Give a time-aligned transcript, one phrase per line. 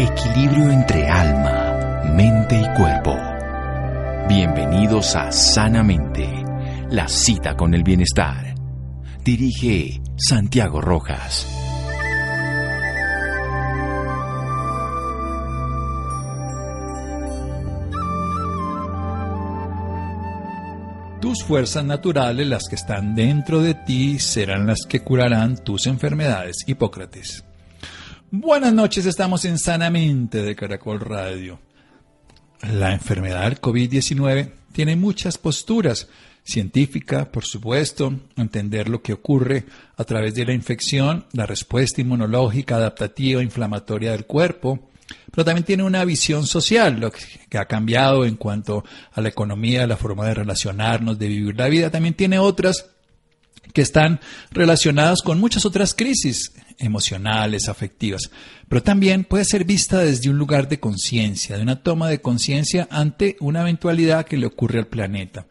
[0.00, 3.16] Equilibrio entre alma, mente y cuerpo.
[4.28, 6.44] Bienvenidos a Sanamente,
[6.88, 8.54] la cita con el bienestar.
[9.24, 11.48] Dirige Santiago Rojas.
[21.20, 26.58] Tus fuerzas naturales, las que están dentro de ti, serán las que curarán tus enfermedades.
[26.68, 27.47] Hipócrates.
[28.30, 31.58] Buenas noches, estamos en Sanamente de Caracol Radio.
[32.60, 36.08] La enfermedad del COVID-19 tiene muchas posturas.
[36.44, 39.64] Científica, por supuesto, entender lo que ocurre
[39.96, 44.90] a través de la infección, la respuesta inmunológica, adaptativa, inflamatoria del cuerpo,
[45.30, 49.86] pero también tiene una visión social, lo que ha cambiado en cuanto a la economía,
[49.86, 51.90] la forma de relacionarnos, de vivir la vida.
[51.90, 52.90] También tiene otras
[53.72, 58.30] que están relacionadas con muchas otras crisis emocionales, afectivas,
[58.68, 62.86] pero también puede ser vista desde un lugar de conciencia, de una toma de conciencia
[62.90, 65.46] ante una eventualidad que le ocurre al planeta.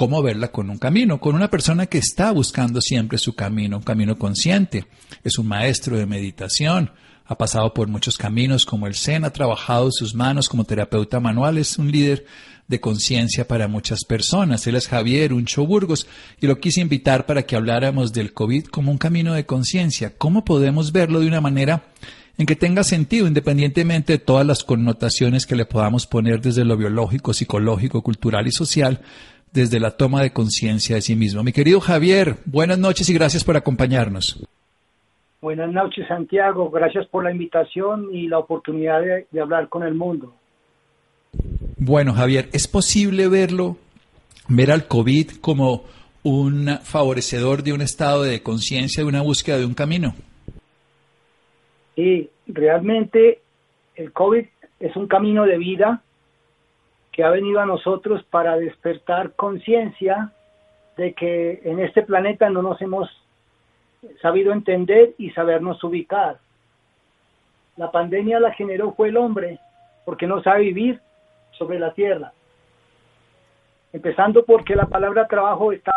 [0.00, 1.20] ¿Cómo verla con un camino?
[1.20, 4.86] Con una persona que está buscando siempre su camino, un camino consciente.
[5.22, 6.90] Es un maestro de meditación,
[7.26, 11.58] ha pasado por muchos caminos como el Zen, ha trabajado sus manos como terapeuta manual,
[11.58, 12.24] es un líder
[12.66, 14.66] de conciencia para muchas personas.
[14.66, 16.06] Él es Javier Uncho Burgos
[16.40, 20.14] y lo quise invitar para que habláramos del COVID como un camino de conciencia.
[20.16, 21.84] ¿Cómo podemos verlo de una manera
[22.38, 26.78] en que tenga sentido, independientemente de todas las connotaciones que le podamos poner desde lo
[26.78, 29.02] biológico, psicológico, cultural y social,
[29.52, 31.42] desde la toma de conciencia de sí mismo?
[31.42, 34.42] Mi querido Javier, buenas noches y gracias por acompañarnos.
[35.40, 36.70] Buenas noches, Santiago.
[36.70, 40.34] Gracias por la invitación y la oportunidad de, hablar con el mundo.
[41.78, 43.78] Bueno, Javier, ¿es posible verlo,
[44.48, 45.84] ver al COVID como
[46.22, 50.14] un favorecedor de un estado de conciencia, de una búsqueda de un camino?
[51.94, 53.40] Sí, realmente
[53.94, 54.44] el COVID
[54.78, 56.02] es un camino de vida
[57.20, 60.32] que ha venido a nosotros para despertar conciencia
[60.96, 63.10] de que en este planeta no nos hemos
[64.22, 66.38] sabido entender y sabernos ubicar.
[67.76, 69.58] La pandemia la generó fue el hombre,
[70.06, 70.98] porque no sabe vivir
[71.58, 72.32] sobre la tierra.
[73.92, 75.92] Empezando porque la palabra trabajo está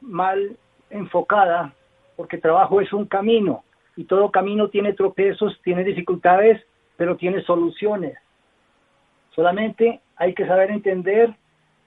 [0.00, 0.56] mal
[0.88, 1.74] enfocada,
[2.16, 3.64] porque trabajo es un camino
[3.96, 6.64] y todo camino tiene tropiezos, tiene dificultades,
[6.96, 8.16] pero tiene soluciones.
[9.34, 11.34] Solamente hay que saber entender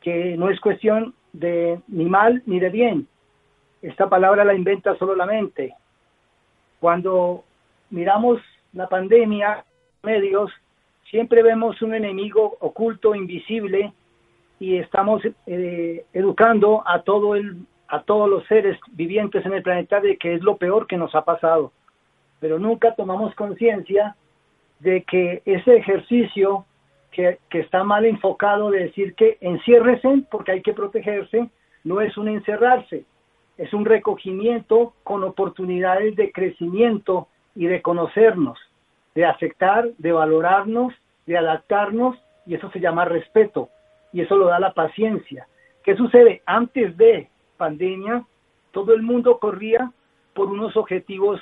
[0.02, 3.08] que no es cuestión de ni mal ni de bien,
[3.82, 5.74] esta palabra la inventa solo la mente.
[6.80, 7.44] Cuando
[7.90, 8.42] miramos
[8.74, 9.64] la pandemia,
[10.04, 10.52] medios,
[11.10, 13.94] siempre vemos un enemigo oculto, invisible,
[14.60, 20.00] y estamos eh, educando a todo el a todos los seres vivientes en el planeta
[20.00, 21.72] de que es lo peor que nos ha pasado.
[22.40, 24.16] Pero nunca tomamos conciencia
[24.80, 26.66] de que ese ejercicio
[27.12, 31.50] que, está mal enfocado de decir que enciérrese porque hay que protegerse,
[31.84, 33.06] no es un encerrarse,
[33.58, 38.60] es un recogimiento con oportunidades de crecimiento y de conocernos,
[39.16, 40.94] de aceptar, de valorarnos,
[41.26, 43.70] de adaptarnos, y eso se llama respeto,
[44.14, 45.48] y eso lo da la paciencia.
[45.84, 46.42] ¿Qué sucede?
[46.46, 47.28] Antes de
[47.58, 48.24] pandemia,
[48.72, 49.92] todo el mundo corría
[50.34, 51.42] por unos objetivos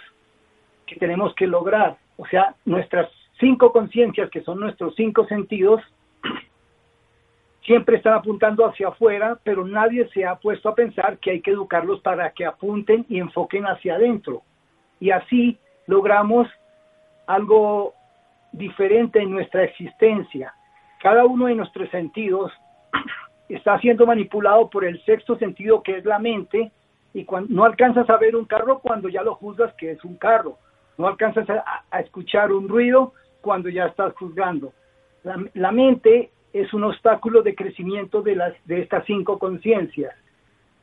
[0.85, 3.09] que tenemos que lograr, o sea, nuestras
[3.40, 5.81] cinco conciencias, que son nuestros cinco sentidos,
[7.66, 11.52] siempre están apuntando hacia afuera, pero nadie se ha puesto a pensar que hay que
[11.52, 14.42] educarlos para que apunten y enfoquen hacia adentro.
[15.00, 16.48] Y así logramos
[17.28, 17.94] algo
[18.52, 20.54] diferente en nuestra existencia.
[21.02, 22.52] Cada uno de nuestros sentidos
[23.50, 26.72] está siendo manipulado por el sexto sentido que es la mente
[27.14, 30.18] y cuando, no alcanzas a ver un carro cuando ya lo juzgas que es un
[30.18, 30.58] carro.
[30.98, 34.74] No alcanzas a, escuchar un ruido cuando ya estás juzgando.
[35.24, 40.14] La, la mente es un obstáculo de crecimiento de, las, de estas cinco conciencias.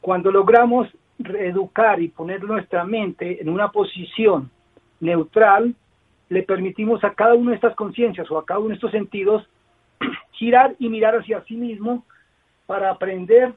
[0.00, 0.88] Cuando logramos
[1.18, 4.50] reeducar y poner nuestra mente en una posición
[5.00, 5.74] neutral,
[6.28, 9.48] le permitimos a cada una de estas conciencias o a cada uno de estos sentidos
[10.32, 12.04] girar y mirar hacia sí mismo
[12.66, 13.52] para aprender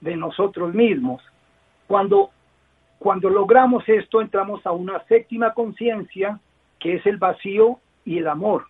[0.00, 1.22] de nosotros mismos.
[1.86, 2.30] Cuando,
[2.98, 6.40] cuando logramos esto, entramos a una séptima conciencia
[6.82, 8.64] que es el vacío y el amor.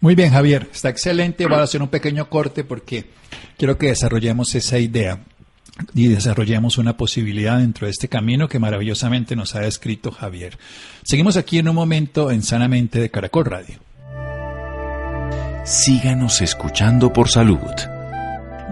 [0.00, 1.46] Muy bien, Javier, está excelente.
[1.46, 3.06] Voy a hacer un pequeño corte porque
[3.56, 5.20] quiero que desarrollemos esa idea
[5.94, 10.58] y desarrollemos una posibilidad dentro de este camino que maravillosamente nos ha descrito Javier.
[11.02, 13.76] Seguimos aquí en un momento en Sanamente de Caracol Radio.
[15.64, 17.60] Síganos escuchando por salud.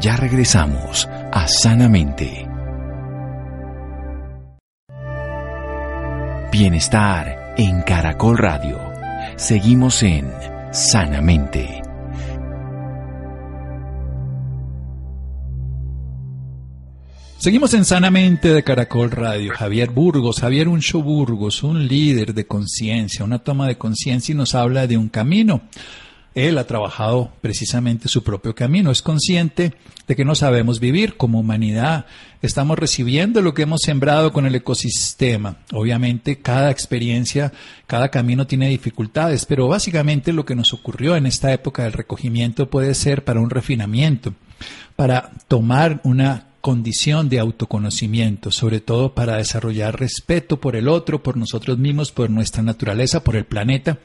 [0.00, 2.46] Ya regresamos a Sanamente.
[6.50, 8.80] Bienestar en Caracol Radio.
[9.36, 10.26] Seguimos en
[10.72, 11.82] Sanamente.
[17.36, 19.52] Seguimos en Sanamente de Caracol Radio.
[19.54, 24.54] Javier Burgos, Javier Uncho Burgos, un líder de conciencia, una toma de conciencia y nos
[24.54, 25.60] habla de un camino.
[26.34, 28.90] Él ha trabajado precisamente su propio camino.
[28.90, 29.74] Es consciente
[30.06, 32.06] de que no sabemos vivir como humanidad.
[32.40, 35.56] Estamos recibiendo lo que hemos sembrado con el ecosistema.
[35.72, 37.52] Obviamente cada experiencia,
[37.86, 42.70] cada camino tiene dificultades, pero básicamente lo que nos ocurrió en esta época del recogimiento
[42.70, 44.34] puede ser para un refinamiento,
[44.94, 51.36] para tomar una condición de autoconocimiento, sobre todo para desarrollar respeto por el otro, por
[51.36, 53.98] nosotros mismos, por nuestra naturaleza, por el planeta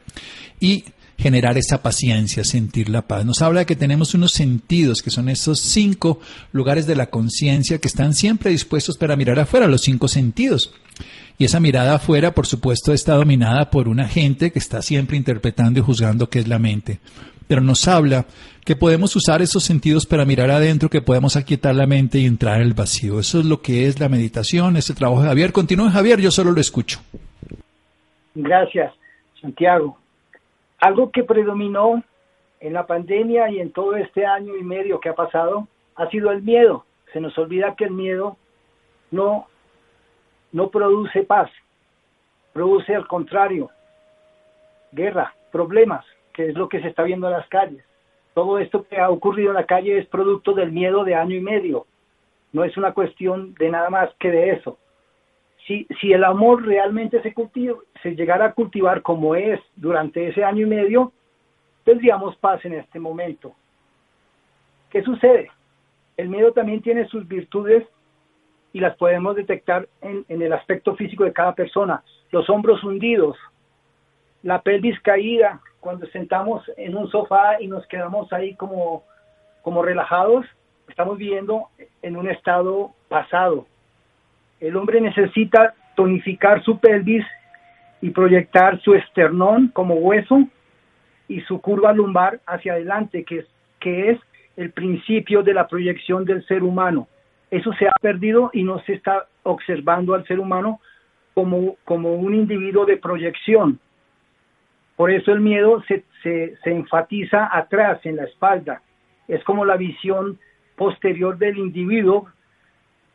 [0.60, 0.86] y
[1.18, 3.26] generar esa paciencia, sentir la paz.
[3.26, 6.20] Nos habla de que tenemos unos sentidos, que son esos cinco
[6.52, 10.74] lugares de la conciencia que están siempre dispuestos para mirar afuera, los cinco sentidos.
[11.38, 15.80] Y esa mirada afuera, por supuesto, está dominada por una gente que está siempre interpretando
[15.80, 17.00] y juzgando qué es la mente.
[17.48, 18.26] Pero nos habla
[18.64, 22.58] que podemos usar esos sentidos para mirar adentro, que podemos aquietar la mente y entrar
[22.58, 23.20] en el vacío.
[23.20, 25.52] Eso es lo que es la meditación, ese trabajo de Javier.
[25.52, 27.00] Continúe Javier, yo solo lo escucho.
[28.34, 28.94] Gracias,
[29.40, 29.98] Santiago.
[30.80, 32.04] Algo que predominó
[32.60, 36.32] en la pandemia y en todo este año y medio que ha pasado ha sido
[36.32, 36.86] el miedo.
[37.14, 38.38] Se nos olvida que el miedo
[39.12, 39.48] no,
[40.52, 41.50] no produce paz,
[42.54, 43.70] produce al contrario,
[44.92, 47.84] guerra, problemas, que es lo que se está viendo en las calles.
[48.34, 51.42] Todo esto que ha ocurrido en la calle es producto del miedo de año y
[51.42, 51.86] medio.
[52.52, 54.78] No es una cuestión de nada más que de eso.
[55.66, 60.44] Si, si el amor realmente se, cultiva, se llegara a cultivar como es durante ese
[60.44, 61.12] año y medio,
[61.84, 63.54] tendríamos paz en este momento.
[64.90, 65.50] ¿Qué sucede?
[66.18, 67.86] El miedo también tiene sus virtudes
[68.74, 72.04] y las podemos detectar en, el aspecto físico de cada persona.
[72.32, 73.38] Los hombros hundidos,
[74.44, 79.04] la pelvis caída, cuando sentamos en un sofá y nos quedamos ahí como,
[79.62, 80.46] como relajados,
[80.90, 81.70] estamos viviendo
[82.02, 83.66] en un estado pasado.
[84.60, 87.26] El hombre necesita tonificar su pelvis
[88.02, 90.48] y proyectar su esternón como hueso
[91.28, 93.46] y su curva lumbar hacia adelante, que es,
[93.80, 94.20] que es
[94.58, 97.08] el principio de la proyección del ser humano.
[97.52, 100.80] Eso se ha perdido y no se está observando al ser humano
[101.34, 103.80] como, como un individuo de proyección.
[104.96, 108.82] Por eso el miedo se, se, se, enfatiza atrás, en la espalda.
[109.28, 110.40] Es como la visión
[110.76, 112.28] posterior del individuo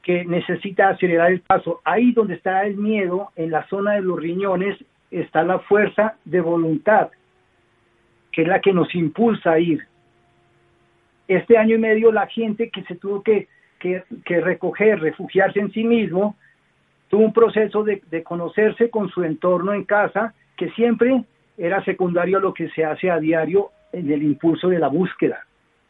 [0.02, 1.81] que necesita acelerar el paso.
[1.85, 4.76] Ahí donde está el miedo, en la zona de los riñones,
[5.11, 7.11] está la fuerza de voluntad,
[8.32, 9.87] que es la que nos impulsa a ir.
[11.29, 13.49] Este año y medio la gente que se tuvo que,
[13.79, 16.37] que, recoger, refugiarse en sí mismo,
[17.08, 21.25] tuvo un proceso de, de conocerse con su entorno en casa, que siempre
[21.58, 25.44] era secundario a lo que se hace a diario en el impulso de la búsqueda.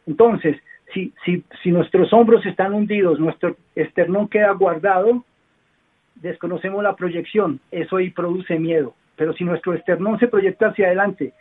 [0.05, 0.57] Entonces,
[0.93, 5.23] si, si, nuestros hombros están hundidos, nuestro esternón queda guardado,
[6.15, 8.93] desconocemos la proyección, eso ahí produce miedo.
[9.15, 11.33] Pero si nuestro esternón se proyecta hacia adelante,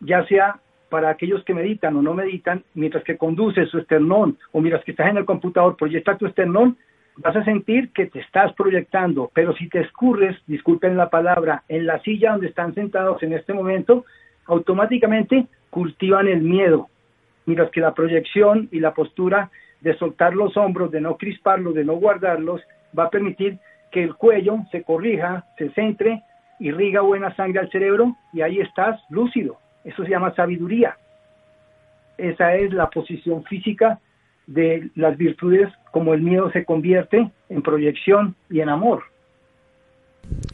[0.00, 0.56] ya sea
[0.88, 4.90] para aquellos que meditan o no meditan, mientras que conduces su esternón o mientras que
[4.90, 6.76] estás en el computador, proyecta tu esternón,
[7.16, 11.86] vas a sentir que te estás proyectando, pero si te escurres, disculpen la palabra, en
[11.86, 14.04] la silla donde están sentados en este momento,
[14.46, 16.88] automáticamente cultivan el miedo,
[17.46, 21.84] mientras que la proyección y la postura de soltar los hombros, de no crisparlos, de
[21.84, 22.60] no guardarlos,
[22.96, 23.58] va a permitir
[23.90, 26.22] que el cuello se corrija, se centre,
[26.60, 29.58] irriga buena sangre al cerebro y ahí estás lúcido.
[29.84, 30.96] Eso se llama sabiduría.
[32.16, 33.98] Esa es la posición física
[34.46, 39.02] de las virtudes como el miedo se convierte en proyección y en amor.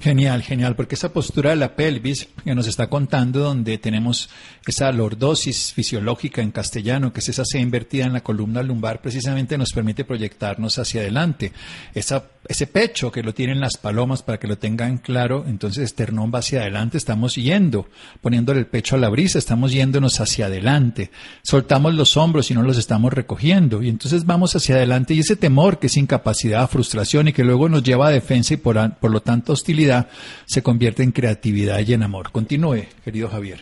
[0.00, 4.30] Genial, genial, porque esa postura de la pelvis que nos está contando, donde tenemos
[4.64, 9.58] esa lordosis fisiológica en castellano, que es esa C invertida en la columna lumbar, precisamente
[9.58, 11.52] nos permite proyectarnos hacia adelante.
[11.94, 16.30] Esa, ese pecho que lo tienen las palomas, para que lo tengan claro, entonces esternón
[16.32, 17.88] va hacia adelante, estamos yendo,
[18.20, 21.10] poniéndole el pecho a la brisa, estamos yéndonos hacia adelante.
[21.42, 25.36] Soltamos los hombros y no los estamos recogiendo, y entonces vamos hacia adelante, y ese
[25.36, 29.10] temor que es incapacidad, frustración, y que luego nos lleva a defensa y por, por
[29.10, 30.08] lo tanto hostilidad,
[30.46, 32.30] se convierte en creatividad y en amor.
[32.32, 33.60] Continúe, querido Javier.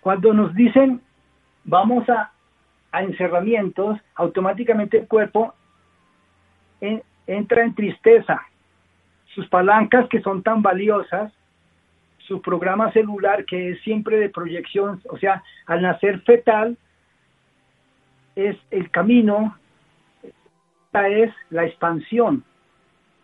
[0.00, 1.00] Cuando nos dicen
[1.64, 2.30] vamos a,
[2.92, 5.54] a encerramientos, automáticamente el cuerpo
[6.80, 8.42] en, entra en tristeza.
[9.34, 11.32] Sus palancas que son tan valiosas,
[12.18, 16.76] su programa celular que es siempre de proyección, o sea, al nacer fetal,
[18.36, 19.56] es el camino,
[20.92, 22.44] es la expansión,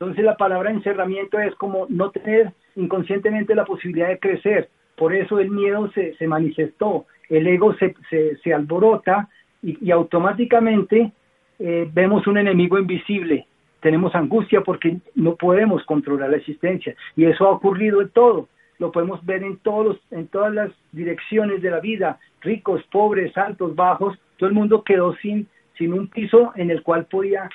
[0.00, 4.70] entonces la palabra encerramiento es como no tener inconscientemente la posibilidad de crecer.
[4.96, 7.94] Por eso el miedo se, se manifestó, el ego se,
[8.42, 9.28] se, alborota
[9.62, 11.12] y, automáticamente
[11.58, 13.46] eh, vemos un enemigo invisible.
[13.80, 16.94] Tenemos angustia porque no podemos controlar la existencia.
[17.14, 18.48] Y eso ha ocurrido en todo.
[18.78, 23.76] Lo podemos ver en, todos, en todas las direcciones de la vida, ricos, pobres, altos,
[23.76, 24.18] bajos.
[24.38, 27.50] Todo el mundo quedó sin, sin un piso en el cual podía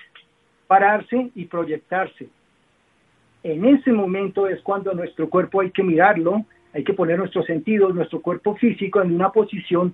[0.68, 2.28] pararse y proyectarse.
[3.46, 7.94] En ese momento es cuando nuestro cuerpo hay que mirarlo, hay que poner nuestros sentidos,
[7.94, 9.94] nuestro cuerpo físico en una posición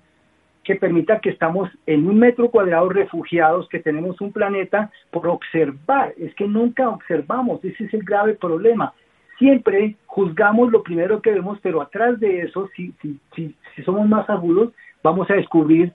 [0.63, 6.13] que permita que estamos en un metro cuadrado refugiados, que tenemos un planeta por observar.
[6.17, 8.93] Es que nunca observamos, ese es el grave problema.
[9.37, 14.07] Siempre juzgamos lo primero que vemos, pero atrás de eso, si, si, si, si somos
[14.07, 14.71] más agudos,
[15.03, 15.91] vamos a descubrir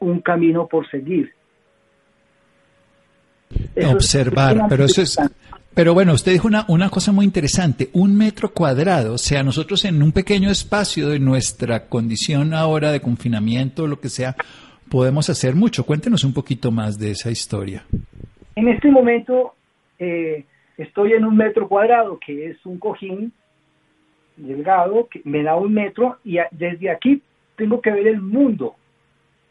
[0.00, 1.32] un camino por seguir.
[3.86, 5.18] Observar, pero eso es...
[5.72, 9.84] Pero bueno, usted dijo una, una cosa muy interesante, un metro cuadrado, o sea, nosotros
[9.84, 14.34] en un pequeño espacio de nuestra condición ahora de confinamiento, lo que sea,
[14.90, 15.86] podemos hacer mucho.
[15.86, 17.84] Cuéntenos un poquito más de esa historia.
[18.56, 19.54] En este momento
[19.98, 20.44] eh,
[20.76, 23.32] estoy en un metro cuadrado, que es un cojín
[24.36, 27.22] delgado, que me da un metro, y desde aquí
[27.56, 28.74] tengo que ver el mundo.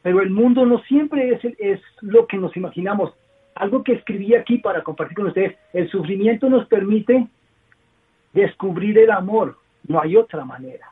[0.01, 3.13] Pero el mundo no siempre es, es lo que nos imaginamos
[3.60, 7.28] algo que escribí aquí para compartir con ustedes, el sufrimiento nos permite
[8.32, 10.89] descubrir el amor, no hay otra manera.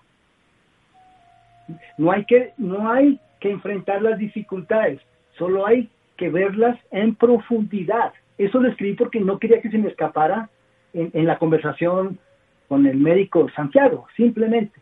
[1.98, 5.00] No hay que, no hay que enfrentar las dificultades,
[5.38, 8.12] solo hay que verlas en profundidad.
[8.38, 10.50] Eso lo escribí porque no quería que se me escapara
[10.94, 12.20] en, en la conversación
[12.68, 14.78] con el médico Santiago, simplemente.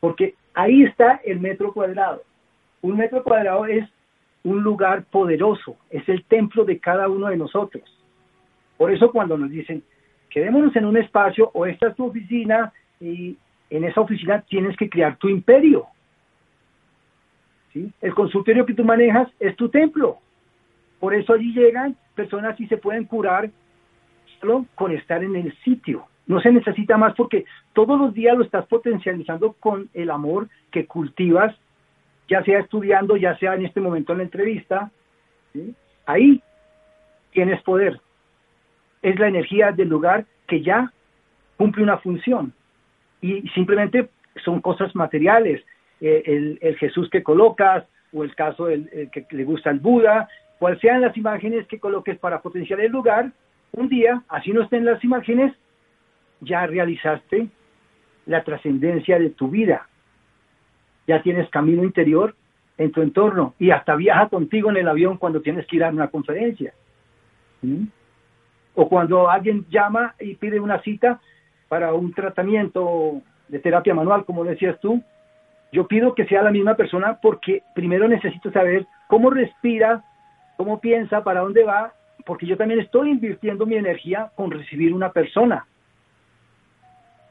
[0.00, 2.22] Porque ahí está el metro cuadrado.
[2.82, 3.88] Un metro cuadrado es
[4.46, 7.82] un lugar poderoso, es el templo de cada uno de nosotros.
[8.76, 9.82] Por eso cuando nos dicen,
[10.30, 13.36] quedémonos en un espacio o esta es tu oficina y
[13.70, 15.86] en esa oficina tienes que crear tu imperio.
[17.72, 17.92] ¿Sí?
[18.00, 20.18] El consultorio que tú manejas es tu templo.
[21.00, 23.50] Por eso allí llegan personas y se pueden curar
[24.40, 26.06] solo con estar en el sitio.
[26.28, 30.86] No se necesita más porque todos los días lo estás potencializando con el amor que
[30.86, 31.52] cultivas
[32.28, 34.90] ya sea estudiando, ya sea en este momento en la entrevista,
[36.06, 36.42] ahí
[37.32, 38.00] tienes poder.
[39.02, 40.92] Es la energía del lugar que ya
[41.56, 42.52] cumple una función
[43.20, 44.08] y simplemente
[44.44, 45.62] son cosas materiales.
[46.00, 50.28] Eh, el, Jesús que colocas o el caso del que le gusta el Buda,
[50.58, 53.32] cual sean las imágenes que coloques para potenciar el lugar,
[53.72, 55.54] un día, así no estén las imágenes,
[56.40, 57.48] ya realizaste
[58.26, 59.88] la trascendencia de tu vida
[61.06, 62.34] ya tienes camino interior
[62.78, 65.90] en tu entorno y hasta viaja contigo en el avión cuando tienes que ir a
[65.90, 66.74] una conferencia.
[68.74, 71.20] O cuando alguien llama y pide una cita
[71.68, 75.02] para un tratamiento de terapia manual, como decías tú,
[75.72, 80.04] yo pido que sea la misma persona porque primero necesito saber cómo respira,
[80.56, 81.92] cómo piensa, para dónde va,
[82.24, 85.66] porque yo también estoy invirtiendo mi energía con recibir una persona.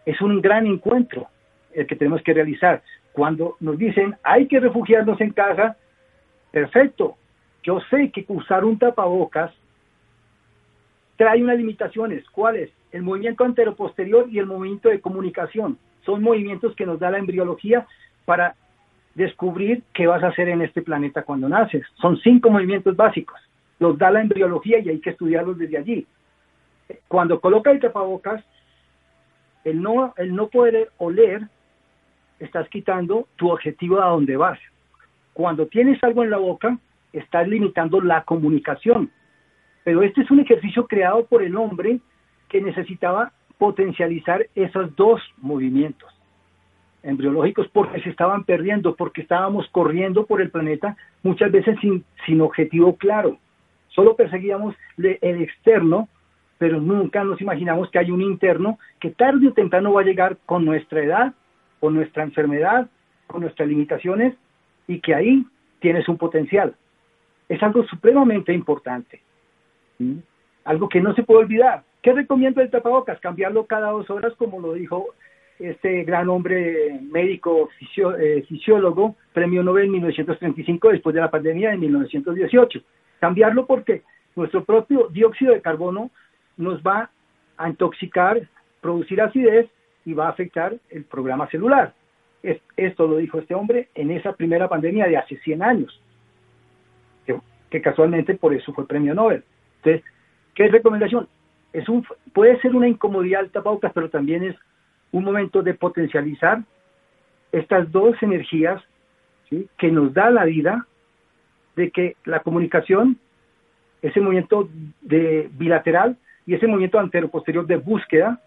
[0.05, 1.27] Es un gran encuentro
[1.73, 2.81] el que tenemos que realizar.
[3.15, 5.77] Cuando nos dicen hay que refugiarnos en casa,
[6.51, 7.15] perfecto.
[7.63, 9.53] Yo sé que usar un tapabocas
[11.15, 12.29] trae unas limitaciones.
[12.29, 12.71] ¿Cuáles?
[12.91, 15.77] El movimiento anteroposterior y el movimiento de comunicación.
[16.05, 17.87] Son movimientos que nos da la embriología
[18.25, 18.55] para
[19.15, 21.85] descubrir qué vas a hacer en este planeta cuando naces.
[22.01, 23.39] Son cinco movimientos básicos.
[23.79, 26.05] Los da la embriología y hay que estudiarlos desde allí.
[27.07, 28.43] Cuando coloca el tapabocas,
[29.63, 31.47] el no, el no poder oler
[32.39, 34.59] estás quitando tu objetivo a donde vas.
[35.33, 36.77] Cuando tienes algo en la boca,
[37.13, 39.11] estás limitando la comunicación.
[39.83, 41.99] Pero este es un ejercicio creado por el hombre
[42.49, 46.11] que necesitaba potencializar esos dos movimientos
[47.03, 52.41] embriológicos porque se estaban perdiendo, porque estábamos corriendo por el planeta muchas veces sin, sin
[52.41, 53.37] objetivo claro.
[53.89, 56.09] Solo perseguíamos el externo,
[56.57, 60.37] pero nunca nos imaginamos que hay un interno que tarde o temprano va a llegar
[60.45, 61.33] con nuestra edad
[61.79, 62.89] con nuestra enfermedad,
[63.27, 64.35] con nuestras limitaciones,
[64.87, 65.45] y que ahí
[65.79, 66.75] tienes un potencial.
[67.49, 69.21] Es algo supremamente importante.
[70.63, 71.83] Algo que no se puede olvidar.
[72.01, 73.19] ¿Qué recomiendo el tapabocas?
[73.19, 75.07] Cambiarlo cada dos horas, como lo dijo
[75.59, 77.69] este gran hombre médico,
[78.19, 82.81] eh, fisiólogo, premio Nobel en 1935, después de la pandemia de 1918.
[83.19, 84.03] Cambiarlo porque
[84.35, 86.11] nuestro propio dióxido de carbono
[86.57, 87.09] nos va
[87.57, 88.41] a intoxicar,
[88.81, 89.69] producir acidez
[90.05, 91.93] y va a afectar el programa celular.
[92.77, 96.01] esto lo dijo este hombre en esa primera pandemia de hace 100 años,
[97.69, 99.43] que, casualmente por eso fue premio Nobel.
[99.77, 100.03] Entonces,
[100.53, 101.27] ¿qué es recomendación?
[101.73, 104.55] Es un, puede ser una incomodidad el tapabocas, pero también es
[105.11, 106.61] un momento de potencializar
[107.51, 108.81] estas dos energías
[109.77, 110.87] que nos da la vida,
[111.75, 113.17] de que la comunicación,
[114.01, 114.69] ese movimiento
[115.01, 118.39] de bilateral y ese movimiento antero-posterior de búsqueda,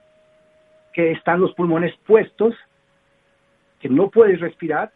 [0.92, 2.54] que están los pulmones puestos,
[3.80, 4.92] que no puedes respirar,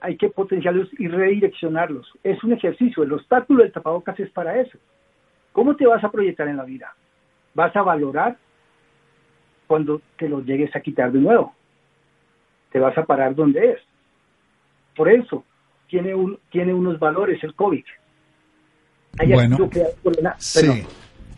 [0.00, 2.10] hay que potenciarlos y redireccionarlos.
[2.22, 4.78] Es un ejercicio, el obstáculo del tapabocas es para eso.
[5.52, 6.94] ¿Cómo te vas a proyectar en la vida?
[7.54, 8.36] Vas a valorar
[9.66, 11.54] cuando te lo llegues a quitar de nuevo.
[12.72, 13.80] Te vas a parar donde es.
[14.96, 15.44] Por eso
[15.88, 17.84] tiene, un, tiene unos valores el COVID.
[20.02, 20.86] bueno, sí.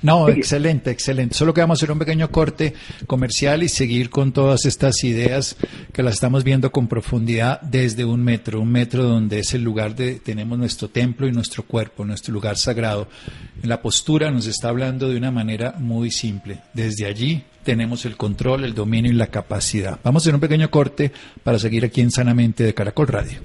[0.03, 1.35] No, excelente, excelente.
[1.35, 2.75] Solo que vamos a hacer un pequeño corte
[3.07, 5.57] comercial y seguir con todas estas ideas
[5.93, 9.95] que las estamos viendo con profundidad desde un metro, un metro donde es el lugar
[9.95, 13.09] de tenemos nuestro templo y nuestro cuerpo, nuestro lugar sagrado.
[13.63, 16.59] En la postura nos está hablando de una manera muy simple.
[16.75, 20.01] Desde allí tenemos el control, el dominio y la capacidad.
[20.03, 21.13] Vamos a hacer un pequeño corte
[21.45, 23.39] para seguir aquí en Sanamente de Caracol Radio.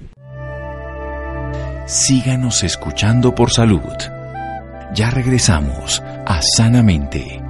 [1.86, 4.17] Síganos escuchando por salud.
[4.94, 7.42] Ya regresamos a Sanamente.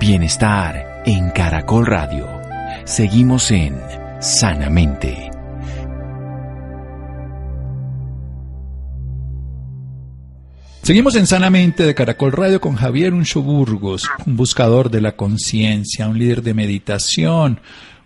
[0.00, 2.26] Bienestar en Caracol Radio.
[2.84, 3.78] Seguimos en
[4.18, 5.30] Sanamente.
[10.82, 16.08] Seguimos en Sanamente de Caracol Radio con Javier Uncho Burgos, un buscador de la conciencia,
[16.08, 17.60] un líder de meditación,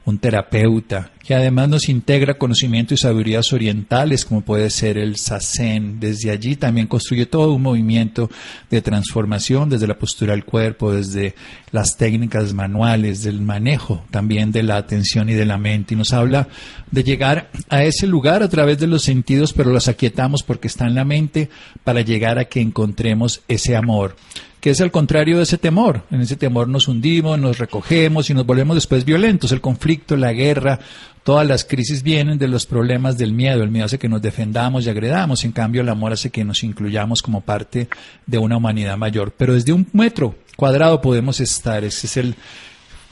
[0.09, 6.01] un terapeuta, que además nos integra conocimiento y sabidurías orientales, como puede ser el sasen.
[6.01, 8.31] Desde allí también construye todo un movimiento
[8.71, 11.35] de transformación desde la postura del cuerpo, desde
[11.73, 15.93] las técnicas manuales, del manejo también de la atención y de la mente.
[15.93, 16.49] Y nos habla
[16.91, 20.87] de llegar a ese lugar a través de los sentidos, pero los aquietamos porque está
[20.87, 21.51] en la mente
[21.85, 24.17] para llegar a que encontremos ese amor
[24.61, 26.03] que es el contrario de ese temor.
[26.11, 29.53] En ese temor nos hundimos, nos recogemos y nos volvemos después violentos.
[29.53, 30.81] El conflicto, la guerra,
[31.29, 33.63] Todas las crisis vienen de los problemas del miedo.
[33.63, 35.45] El miedo hace que nos defendamos y agredamos.
[35.45, 37.87] En cambio, el amor hace que nos incluyamos como parte
[38.25, 39.35] de una humanidad mayor.
[39.37, 41.85] Pero desde un metro cuadrado podemos estar.
[41.85, 42.35] Ese es el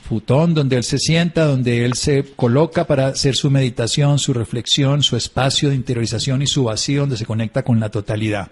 [0.09, 5.03] futón donde él se sienta, donde él se coloca para hacer su meditación, su reflexión,
[5.03, 8.49] su espacio de interiorización y su vacío donde se conecta con la totalidad.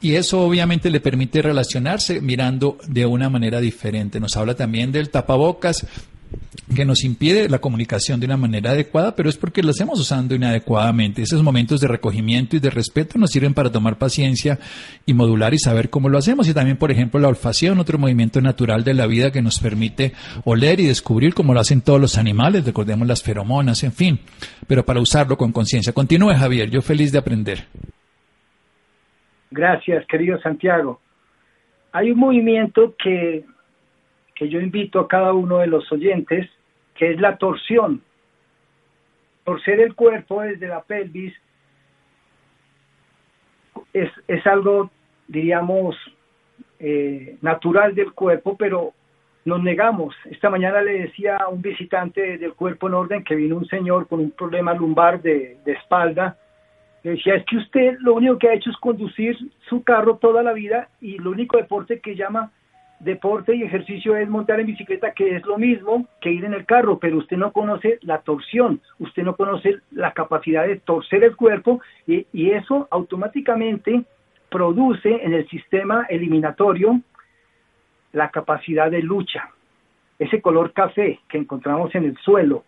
[0.00, 4.20] Y eso obviamente le permite relacionarse mirando de una manera diferente.
[4.20, 5.86] Nos habla también del tapabocas,
[6.74, 10.34] que nos impide la comunicación de una manera adecuada, pero es porque lo hacemos usando
[10.34, 11.22] inadecuadamente.
[11.22, 14.58] Esos momentos de recogimiento y de respeto nos sirven para tomar paciencia
[15.06, 16.48] y modular y saber cómo lo hacemos.
[16.48, 20.14] Y también, por ejemplo, la olfacción, otro movimiento natural de la vida que nos permite
[20.44, 24.20] oler y descubrir cómo lo hacen todos los animales, recordemos las feromonas, en fin,
[24.66, 25.92] pero para usarlo con conciencia.
[25.92, 27.66] Continúe, Javier, yo feliz de aprender.
[29.54, 31.00] Gracias, querido Santiago.
[31.92, 33.44] Hay un movimiento que
[34.34, 36.50] que yo invito a cada uno de los oyentes,
[36.94, 38.02] que es la torsión.
[39.44, 41.34] Torcer el cuerpo desde la pelvis
[43.92, 44.90] es, es algo,
[45.28, 45.96] diríamos,
[46.80, 48.92] eh, natural del cuerpo, pero
[49.44, 50.14] nos negamos.
[50.24, 54.08] Esta mañana le decía a un visitante del cuerpo en orden que vino un señor
[54.08, 56.38] con un problema lumbar de, de espalda.
[57.04, 59.36] Le decía, es que usted lo único que ha hecho es conducir
[59.68, 62.50] su carro toda la vida y lo único deporte que llama
[62.98, 66.64] deporte y ejercicio es montar en bicicleta, que es lo mismo que ir en el
[66.64, 71.36] carro, pero usted no conoce la torsión, usted no conoce la capacidad de torcer el
[71.36, 74.04] cuerpo y, eso automáticamente
[74.48, 77.00] produce en el sistema eliminatorio
[78.12, 79.50] la capacidad de lucha,
[80.18, 82.64] ese color café que encontramos en el suelo.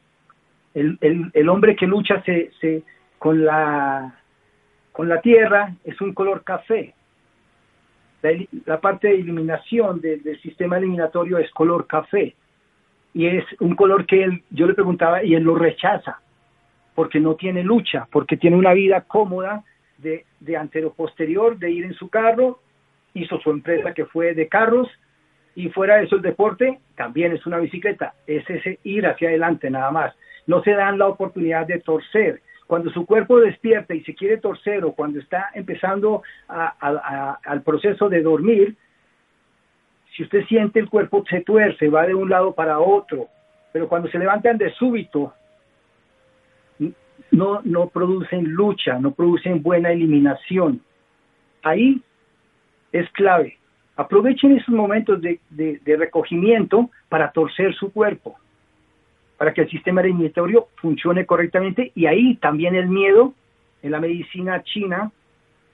[0.75, 0.99] El,
[1.33, 2.83] el, hombre que lucha se, se,
[3.19, 4.15] con, la,
[4.97, 6.95] con la tierra es un color café,
[8.65, 12.35] la, parte de eliminación del sistema eliminatorio es color café.
[13.13, 16.19] Y es un color que él, yo le preguntaba y él lo rechaza
[16.95, 19.65] porque no tiene lucha, porque tiene una vida cómoda
[19.99, 22.59] de, de antero-posterior, de ir en su carro,
[23.13, 24.89] hizo su empresa que fue de carros
[25.55, 29.69] y fuera de eso el deporte también es una bicicleta, es ese ir hacia adelante
[29.69, 30.15] nada más.
[30.47, 34.85] No se dan la oportunidad de torcer, cuando su cuerpo despierta y se quiere torcer
[34.85, 38.77] o cuando está empezando al proceso de dormir,
[40.17, 43.29] si usted siente el cuerpo se tuerce, va de un lado para otro,
[43.73, 45.35] pero cuando se levantan de súbito,
[47.31, 50.81] no, no producen lucha, no producen buena eliminación.
[51.63, 52.03] Ahí
[52.93, 53.59] es clave.
[53.97, 58.39] Aprovechen esos momentos de recogimiento para torcer su cuerpo
[59.37, 63.35] para que el sistema eliminatorio funcione correctamente y ahí también el miedo,
[63.83, 65.13] en la medicina china,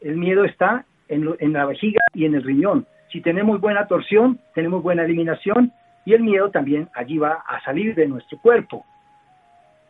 [0.00, 2.86] el miedo está en, en la vejiga y en el riñón.
[3.12, 5.72] Si tenemos buena torsión, tenemos buena eliminación,
[6.04, 8.84] y el miedo también allí va a salir de nuestro cuerpo.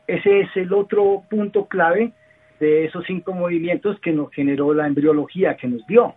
[0.06, 2.12] Ese es el otro punto clave
[2.61, 6.14] de esos cinco movimientos que nos generó la embriología, que nos dio.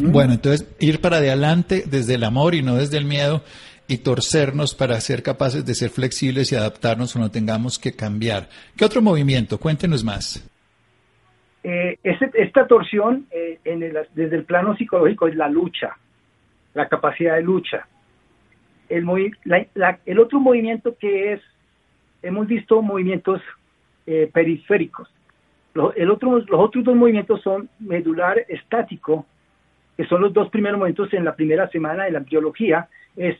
[0.00, 3.42] Bueno, entonces ir para adelante desde el amor y no desde el miedo
[3.88, 8.48] y torcernos para ser capaces de ser flexibles y adaptarnos o no tengamos que cambiar.
[8.76, 9.58] ¿Qué otro movimiento?
[9.58, 10.46] Cuéntenos más.
[11.64, 13.58] Eh, esta torsión eh,
[14.14, 15.96] desde el plano psicológico es la lucha,
[16.74, 17.88] la capacidad de lucha.
[18.90, 19.06] El,
[20.06, 21.40] el otro movimiento que es,
[22.22, 23.40] hemos visto movimientos
[24.06, 25.08] eh, periféricos.
[25.96, 29.26] el otro, los otros dos movimientos son medular estático,
[29.96, 33.36] que son los dos primeros momentos en la primera semana de la biología, es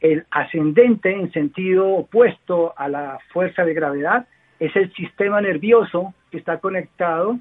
[0.00, 4.26] el ascendente en sentido opuesto a la fuerza de gravedad,
[4.60, 7.38] es el sistema nervioso que está conectado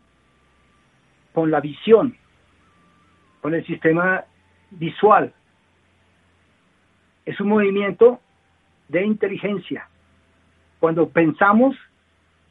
[1.33, 2.15] con la visión,
[3.41, 4.23] con el sistema
[4.71, 5.33] visual.
[7.25, 8.19] Es un movimiento
[8.87, 9.87] de inteligencia.
[10.79, 11.75] Cuando pensamos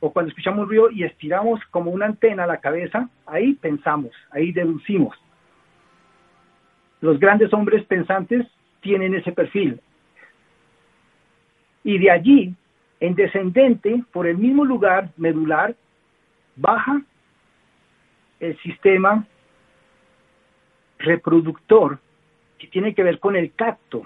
[0.00, 5.16] o cuando escuchamos ruido y estiramos como una antena la cabeza, ahí pensamos, ahí deducimos.
[7.00, 8.46] Los grandes hombres pensantes
[8.80, 9.80] tienen ese perfil.
[11.86, 12.52] Y de allí,
[12.98, 15.76] en descendente, por el mismo lugar medular,
[16.56, 17.00] baja
[18.40, 19.24] el sistema
[20.98, 22.00] reproductor
[22.58, 24.04] que tiene que ver con el tacto.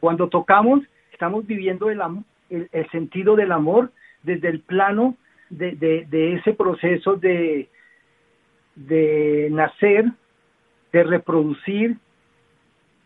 [0.00, 2.02] Cuando tocamos, estamos viviendo el,
[2.50, 3.90] el, sentido del amor
[4.22, 5.16] desde el plano
[5.48, 7.70] de, ese proceso de,
[8.74, 10.12] de nacer,
[10.92, 11.96] de reproducir,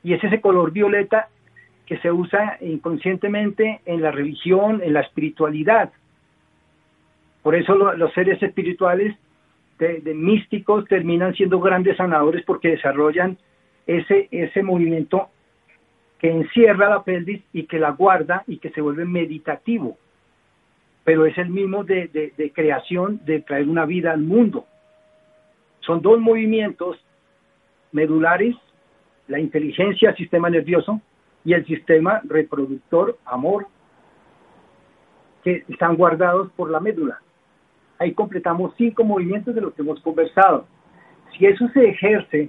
[0.02, 1.28] y es ese color violeta
[1.90, 5.90] que se usa inconscientemente en la religión, en la espiritualidad.
[7.42, 9.16] Por eso los seres espirituales
[9.81, 13.38] de, místicos terminan siendo grandes sanadores porque desarrollan
[13.88, 15.31] ese, ese movimiento
[16.20, 19.98] que encierra la pelvis y que la guarda y que se vuelve meditativo.
[21.03, 24.64] Pero es el mismo de, de creación, de traer una vida al mundo.
[25.81, 27.05] Son dos movimientos
[27.90, 28.55] medulares,
[29.26, 31.00] la inteligencia, sistema nervioso,
[31.44, 33.66] y el sistema reproductor, amor,
[35.42, 37.20] que están guardados por la médula
[38.00, 40.66] ahí completamos cinco movimientos de los que hemos conversado.
[41.37, 42.48] Si eso se ejerce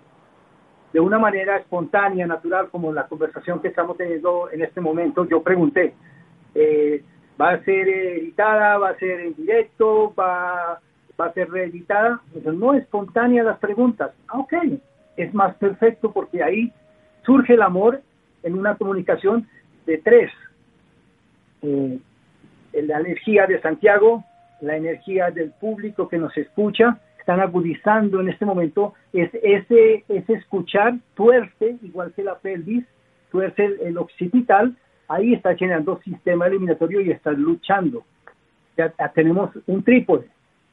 [0.94, 5.44] de una manera espontánea, natural, como la conversación que estamos teniendo en este momento, yo
[5.44, 5.94] pregunté,
[6.56, 7.04] eh,
[7.40, 8.78] ¿va a ser editada?
[8.78, 10.14] ¿Va a ser en directo?
[10.18, 10.80] ¿Va,
[11.20, 12.22] va a ser reeditada?
[12.46, 14.12] no espontánea las preguntas.
[14.30, 14.54] Ah, ok,
[15.18, 16.72] es más perfecto porque ahí
[17.26, 18.02] surge el amor
[18.44, 19.48] en una comunicación
[19.86, 20.32] de tres.
[21.62, 22.00] Eh,
[22.74, 24.24] la energía de Santiago,
[24.62, 30.34] la energía del público que nos escucha, están agudizando en este momento es ese, ese
[30.34, 32.84] escuchar tuerce, igual que la pelvis,
[33.32, 34.76] tuerce el, occipital,
[35.08, 38.04] ahí está generando sistema eliminatorio y está luchando.
[38.76, 40.28] Ya, tenemos un trípode,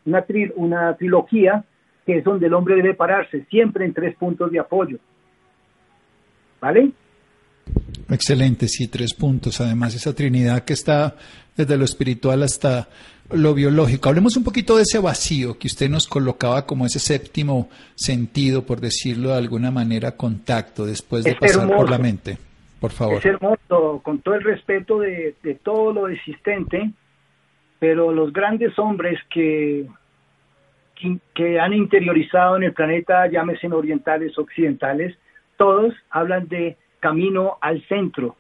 [0.07, 0.25] una,
[0.57, 1.65] una trilogía
[2.07, 4.99] que es donde el hombre debe pararse, siempre en tres puntos de apoyo.
[6.61, 6.93] ¿Vale?
[8.11, 9.61] Excelente, sí, tres puntos.
[9.61, 11.15] Además, esa Trinidad que está
[11.57, 12.89] desde lo espiritual hasta
[13.31, 14.09] lo biológico.
[14.09, 18.81] Hablemos un poquito de ese vacío que usted nos colocaba como ese séptimo sentido, por
[18.81, 22.39] decirlo de alguna manera, contacto después de pasar por la mente.
[22.81, 23.19] Por favor.
[23.19, 26.93] Es hermoso, con todo el respeto de, de todo lo existente,
[27.79, 29.87] pero los grandes hombres que,
[31.35, 35.17] que, han interiorizado en el planeta, llámese en orientales, occidentales,
[35.57, 38.37] todos hablan de camino al centro.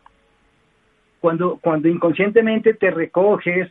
[1.21, 3.68] Cuando, cuando inconscientemente te recoges,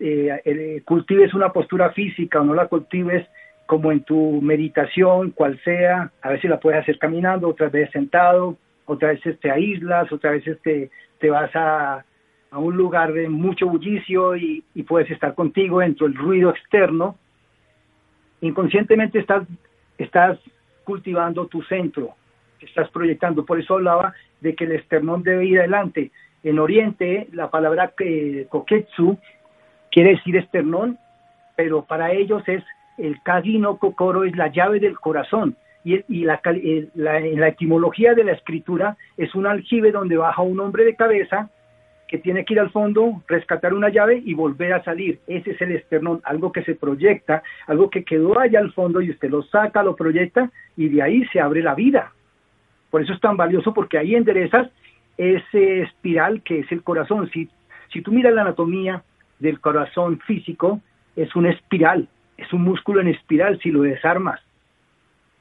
[0.00, 3.26] eh, eh, cultives una postura física o no la cultives
[3.66, 8.56] como en tu meditación, cual sea, a veces la puedes hacer caminando, otras veces sentado,
[8.84, 12.04] otras veces te aíslas, otras veces te, te vas a,
[12.50, 17.16] a un lugar de mucho bullicio y, y, puedes estar contigo dentro del ruido externo,
[18.40, 19.46] inconscientemente estás,
[19.98, 20.38] estás
[20.82, 22.16] cultivando tu centro,
[22.66, 23.44] estás proyectando.
[23.44, 26.10] Por eso hablaba de que el esternón debe ir adelante.
[26.42, 29.18] En Oriente, la palabra que, koketsu
[29.90, 30.98] quiere decir esternón,
[31.56, 32.62] pero para ellos es
[32.96, 35.56] el kagino kokoro, es la llave del corazón.
[35.84, 36.40] Y, y la,
[36.94, 41.48] la, etimología de la escritura es un aljibe donde baja un hombre de cabeza
[42.06, 45.20] que tiene que ir al fondo, rescatar una llave y volver a salir.
[45.26, 49.10] Ese es el esternón, algo que se proyecta, algo que quedó allá al fondo y
[49.10, 52.12] usted lo saca, lo proyecta y de ahí se abre la vida.
[52.90, 54.68] Por eso es tan valioso porque ahí enderezas
[55.16, 57.30] ese espiral que es el corazón.
[57.30, 57.48] Si,
[57.92, 59.02] si tú miras la anatomía
[59.38, 60.80] del corazón físico,
[61.16, 64.40] es una espiral, es un músculo en espiral si lo desarmas.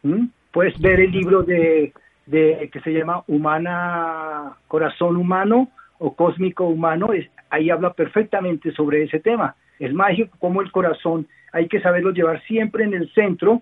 [0.04, 0.28] ¿Mm?
[0.52, 1.94] Puedes ver el libro de,
[2.26, 9.04] de que se llama Humana Corazón Humano o Cósmico Humano, es, ahí habla perfectamente sobre
[9.04, 9.56] ese tema.
[9.80, 13.62] Es mágico como el corazón hay que saberlo llevar siempre en el centro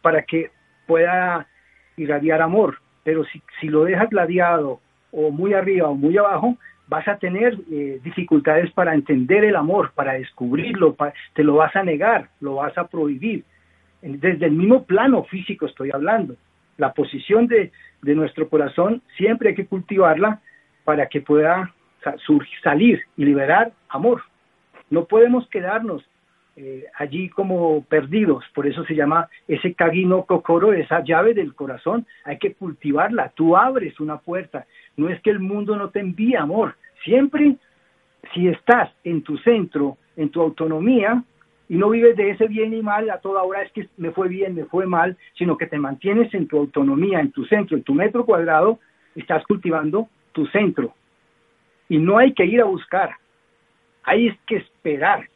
[0.00, 0.50] para que
[0.86, 1.46] pueda
[1.96, 2.78] irradiar amor.
[3.04, 6.56] Pero si, si lo dejas gladiado o muy arriba o muy abajo,
[6.88, 10.96] vas a tener eh, dificultades para entender el amor, para descubrirlo,
[11.34, 13.44] te lo vas a negar, lo vas a prohibir.
[14.02, 16.36] Desde el mismo plano físico estoy hablando.
[16.76, 20.40] La posición de, de nuestro corazón siempre hay que cultivarla
[20.84, 21.72] para que pueda
[22.62, 24.22] salir y liberar amor.
[24.90, 26.04] No podemos quedarnos
[26.56, 32.06] eh, allí como perdidos, por eso se llama ese kagino kokoro, esa llave del corazón,
[32.24, 36.36] hay que cultivarla, tú abres una puerta, no es que el mundo no te envíe
[36.36, 37.56] amor, siempre
[38.34, 41.24] si estás en tu centro, en tu autonomía,
[41.68, 44.28] y no vives de ese bien y mal a toda hora es que me fue
[44.28, 47.82] bien, me fue mal, sino que te mantienes en tu autonomía, en tu centro, en
[47.82, 48.78] tu metro cuadrado,
[49.16, 50.94] estás cultivando tu centro.
[51.88, 53.16] Y no hay que ir a buscar,
[54.02, 55.26] hay que esperar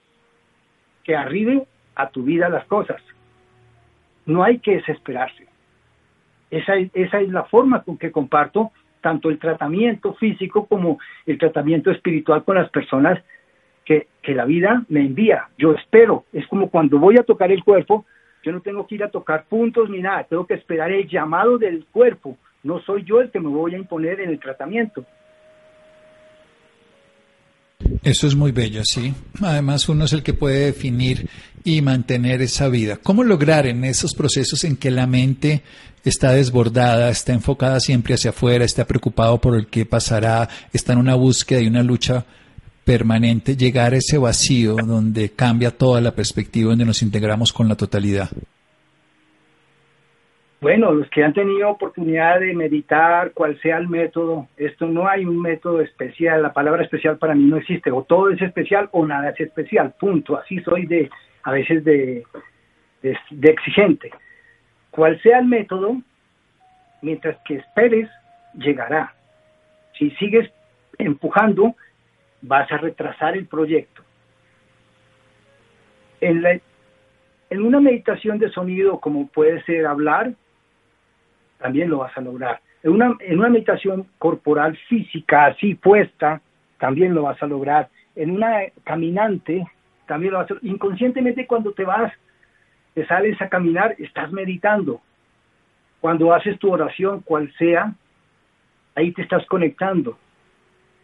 [1.06, 1.64] que arribe
[1.94, 3.00] a tu vida las cosas.
[4.26, 5.46] No hay que desesperarse.
[6.50, 11.38] Esa es, esa es la forma con que comparto tanto el tratamiento físico como el
[11.38, 13.22] tratamiento espiritual con las personas
[13.84, 15.48] que, que la vida me envía.
[15.56, 18.04] Yo espero, es como cuando voy a tocar el cuerpo,
[18.42, 21.56] yo no tengo que ir a tocar puntos ni nada, tengo que esperar el llamado
[21.56, 22.36] del cuerpo.
[22.64, 25.04] No soy yo el que me voy a imponer en el tratamiento.
[28.06, 29.12] Eso es muy bello, sí.
[29.40, 31.28] Además, uno es el que puede definir
[31.64, 32.98] y mantener esa vida.
[33.02, 35.62] ¿Cómo lograr en esos procesos en que la mente
[36.04, 41.00] está desbordada, está enfocada siempre hacia afuera, está preocupado por el que pasará, está en
[41.00, 42.24] una búsqueda y una lucha
[42.84, 47.74] permanente, llegar a ese vacío donde cambia toda la perspectiva, donde nos integramos con la
[47.74, 48.30] totalidad?
[50.60, 55.26] Bueno, los que han tenido oportunidad de meditar, cual sea el método, esto no hay
[55.26, 59.04] un método especial, la palabra especial para mí no existe, o todo es especial o
[59.04, 61.10] nada es especial, punto, así soy de,
[61.42, 62.24] a veces de,
[63.02, 64.10] de, exigente.
[64.90, 66.00] Cual sea el método,
[67.02, 68.08] mientras que esperes,
[68.54, 69.14] llegará.
[69.98, 70.50] Si sigues
[70.96, 71.74] empujando,
[72.40, 74.02] vas a retrasar el proyecto.
[76.22, 76.58] En, la,
[77.50, 80.32] en una meditación de sonido, como puede ser hablar,
[81.58, 82.60] también lo vas a lograr.
[82.82, 86.40] En una, en una meditación corporal física así puesta,
[86.78, 87.88] también lo vas a lograr.
[88.14, 89.66] En una caminante,
[90.06, 92.12] también lo vas a Inconscientemente cuando te vas,
[92.94, 95.00] te sales a caminar, estás meditando.
[96.00, 97.92] Cuando haces tu oración, cual sea,
[98.94, 100.18] ahí te estás conectando.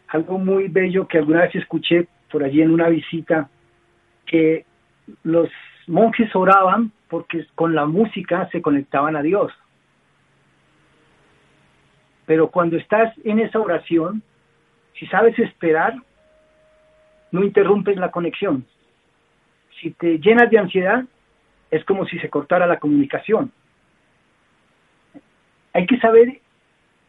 [0.09, 3.49] Algo muy bello que alguna vez escuché por allí en una visita,
[4.27, 4.65] que
[5.25, 5.51] los
[5.87, 9.53] monjes oraban porque con la música se conectaban a Dios.
[12.33, 14.23] Pero cuando estás en esa oración,
[14.99, 15.95] si sabes esperar,
[17.31, 18.65] no interrumpes la conexión.
[19.79, 21.05] Si te llenas de ansiedad,
[21.71, 23.53] es como si se cortara la comunicación.
[25.75, 26.41] Hay que saber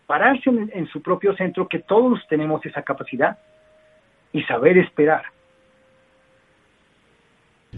[0.06, 3.38] pararse en, su propio centro, que todos tenemos esa capacidad,
[4.34, 5.24] y saber esperar.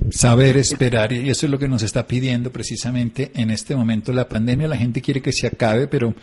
[0.10, 4.28] Saber esperar, y eso es lo que nos está pidiendo precisamente en este momento la
[4.28, 4.68] pandemia.
[4.68, 6.16] La gente quiere que se acabe, pero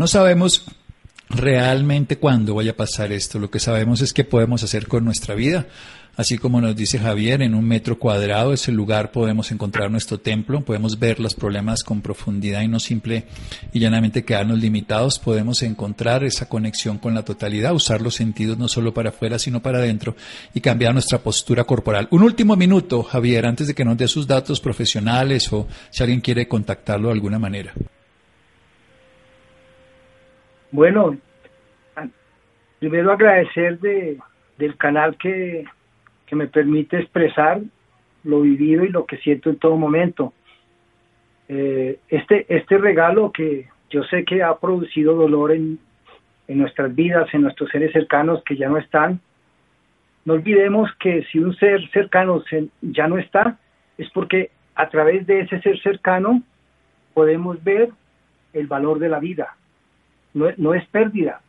[0.00, 0.64] no sabemos
[1.28, 3.38] realmente cuándo vaya a pasar esto.
[3.38, 5.66] Lo que sabemos es qué podemos hacer con nuestra vida.
[6.16, 10.62] Así como nos dice Javier, en un metro cuadrado, ese lugar podemos encontrar nuestro templo,
[10.62, 13.26] podemos ver los problemas con profundidad y no simple
[13.74, 18.68] y llanamente quedarnos limitados, podemos encontrar esa conexión con la totalidad, usar los sentidos no
[18.68, 20.16] solo para afuera, sino para adentro
[20.54, 22.08] y cambiar nuestra postura corporal.
[22.10, 26.22] Un último minuto, Javier, antes de que nos dé sus datos profesionales o si alguien
[26.22, 27.74] quiere contactarlo de alguna manera.
[30.72, 31.16] Bueno,
[32.78, 34.18] primero agradecer de,
[34.58, 35.64] del canal que,
[36.26, 37.60] que me permite expresar
[38.24, 40.32] lo vivido y lo que siento en todo momento.
[41.48, 45.78] Eh, este, este regalo que yo sé que ha producido dolor en,
[46.46, 49.20] en nuestras vidas, en nuestros seres cercanos que ya no están,
[50.24, 52.42] no olvidemos que si un ser cercano
[52.82, 53.58] ya no está,
[53.98, 56.42] es porque a través de ese ser cercano
[57.14, 57.90] podemos ver
[58.52, 59.56] el valor de la vida,
[60.34, 61.40] no, es pérdida.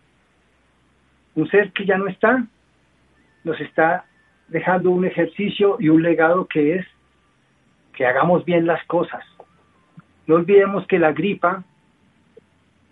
[1.36, 2.46] Un ser que ya no está,
[3.44, 4.06] nos está
[4.48, 6.86] dejando un ejercicio y un legado que es
[7.94, 9.24] que hagamos bien las cosas.
[10.28, 11.64] No olvidemos que la gripa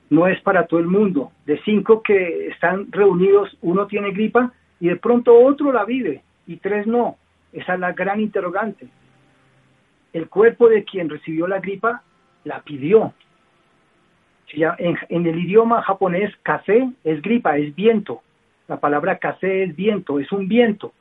[0.10, 1.32] no es para todo el mundo.
[1.45, 6.58] De cinco que están reunidos, uno tiene gripa y de pronto otro la vive y
[6.58, 7.17] tres no.
[7.52, 8.88] Esa es la gran interrogante.
[10.13, 12.04] El cuerpo de quien recibió la gripa
[12.43, 13.13] la pidió,
[14.54, 18.22] En, el idioma japonés, kase es gripa, es viento.
[18.68, 20.94] La palabra kase es viento, es un viento.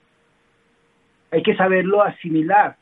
[1.31, 2.77] Hay que saberlo asimilar.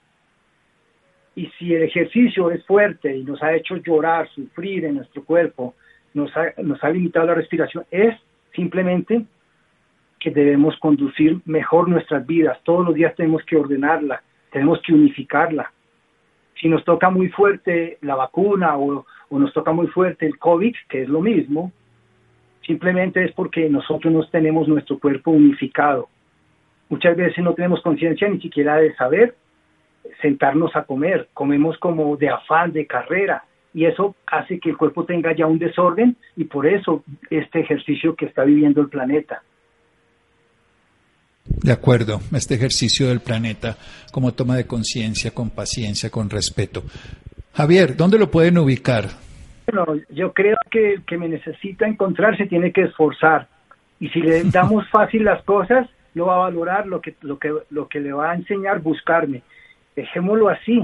[1.34, 5.74] Y si el ejercicio es fuerte y nos ha hecho llorar, sufrir en nuestro cuerpo,
[6.14, 8.14] nos ha limitado la respiración, es
[8.54, 9.26] simplemente
[10.18, 12.58] que debemos conducir mejor nuestras vidas.
[12.64, 15.70] Todos los días tenemos que ordenarla, tenemos que unificarla.
[16.60, 21.02] Si nos toca muy fuerte la vacuna o, nos toca muy fuerte el COVID, que
[21.02, 21.72] es lo mismo,
[22.66, 26.08] simplemente es porque nosotros no tenemos nuestro cuerpo unificado.
[26.88, 29.34] Muchas veces no tenemos conciencia ni siquiera de saber
[30.22, 35.04] sentarnos a comer, comemos como de afán, de carrera, y eso hace que el cuerpo
[35.04, 39.42] tenga ya un desorden y por eso este ejercicio que está viviendo el planeta.
[41.48, 43.76] De acuerdo, este ejercicio del planeta
[44.12, 46.82] como toma de conciencia, con paciencia, con respeto.
[47.54, 49.08] Javier, ¿dónde lo pueden ubicar?
[49.66, 53.48] Bueno, yo creo que el que me necesita encontrar se tiene que esforzar.
[54.00, 57.52] Y si le damos fácil las cosas, no va a valorar lo que, lo que,
[57.70, 59.42] lo que le va a enseñar buscarme.
[59.94, 60.80] Dejémoslo así.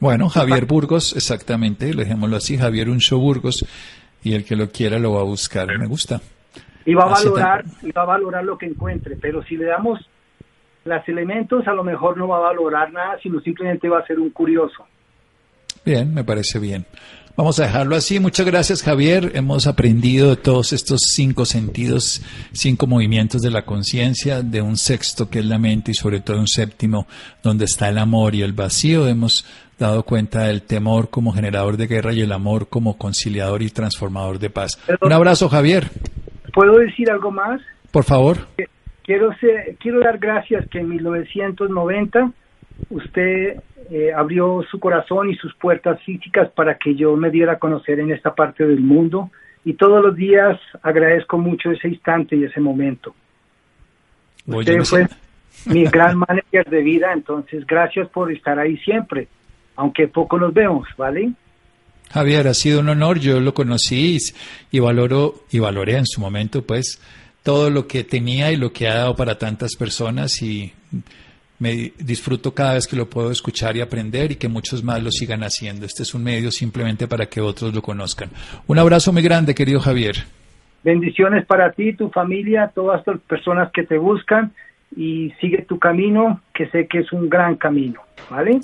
[0.00, 3.64] Bueno, Javier Burgos, exactamente, dejémoslo así, Javier Uncho Burgos,
[4.22, 5.66] y el que lo quiera lo va a buscar.
[5.78, 6.20] Me gusta
[6.86, 10.00] y va a valorar y va a valorar lo que encuentre pero si le damos
[10.84, 14.18] los elementos a lo mejor no va a valorar nada sino simplemente va a ser
[14.18, 14.86] un curioso
[15.84, 16.86] bien me parece bien
[17.36, 18.18] Vamos a dejarlo así.
[18.18, 19.32] Muchas gracias, Javier.
[19.34, 22.22] Hemos aprendido de todos estos cinco sentidos,
[22.52, 26.38] cinco movimientos de la conciencia, de un sexto que es la mente y sobre todo
[26.38, 27.06] un séptimo
[27.42, 29.06] donde está el amor y el vacío.
[29.06, 29.44] Hemos
[29.78, 34.38] dado cuenta del temor como generador de guerra y el amor como conciliador y transformador
[34.38, 34.78] de paz.
[35.02, 35.90] un abrazo, Javier.
[36.56, 37.60] ¿Puedo decir algo más?
[37.90, 38.38] Por favor.
[39.04, 39.28] Quiero,
[39.78, 42.32] quiero dar gracias que en 1990
[42.88, 47.58] usted eh, abrió su corazón y sus puertas físicas para que yo me diera a
[47.58, 49.30] conocer en esta parte del mundo
[49.66, 53.14] y todos los días agradezco mucho ese instante y ese momento.
[54.46, 55.06] usted fue
[55.66, 59.28] mi gran manager de vida, entonces gracias por estar ahí siempre,
[59.76, 61.32] aunque poco nos vemos, ¿vale?
[62.12, 64.18] Javier, ha sido un honor, yo lo conocí
[64.70, 67.00] y valoro y valoré en su momento pues
[67.42, 70.72] todo lo que tenía y lo que ha dado para tantas personas y
[71.58, 75.10] me disfruto cada vez que lo puedo escuchar y aprender y que muchos más lo
[75.10, 75.86] sigan haciendo.
[75.86, 78.30] Este es un medio simplemente para que otros lo conozcan.
[78.66, 80.16] Un abrazo muy grande, querido Javier.
[80.82, 84.52] Bendiciones para ti, tu familia, todas las personas que te buscan
[84.94, 88.60] y sigue tu camino, que sé que es un gran camino, ¿vale?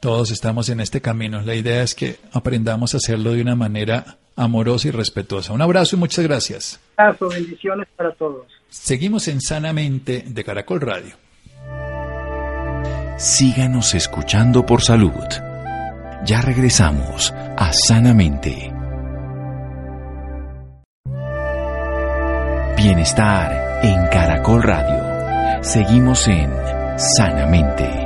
[0.00, 1.40] Todos estamos en este camino.
[1.42, 5.52] La idea es que aprendamos a hacerlo de una manera amorosa y respetuosa.
[5.52, 6.80] Un abrazo y muchas gracias.
[6.98, 8.46] Un abrazo, bendiciones para todos.
[8.68, 11.16] Seguimos en Sanamente de Caracol Radio.
[13.18, 15.24] Síganos escuchando por salud.
[16.24, 18.72] Ya regresamos a Sanamente.
[22.76, 25.62] Bienestar en Caracol Radio.
[25.62, 26.50] Seguimos en
[26.98, 28.05] Sanamente.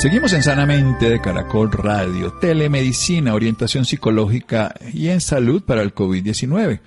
[0.00, 6.80] Seguimos en Sanamente de Caracol Radio, telemedicina, orientación psicológica y en salud para el COVID-19.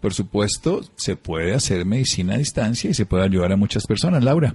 [0.00, 4.22] Por supuesto, se puede hacer medicina a distancia y se puede ayudar a muchas personas.
[4.22, 4.54] Laura.